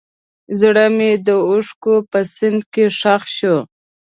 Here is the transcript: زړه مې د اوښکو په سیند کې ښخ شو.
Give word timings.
زړه 0.59 0.85
مې 0.95 1.11
د 1.27 1.27
اوښکو 1.49 1.95
په 2.11 2.19
سیند 2.35 2.61
کې 2.73 2.85
ښخ 2.99 3.21
شو. 3.37 3.55